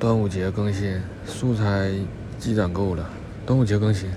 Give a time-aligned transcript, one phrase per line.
[0.00, 1.92] 端午节更新素材
[2.38, 3.10] 积攒够了
[3.44, 4.08] 端午节更新。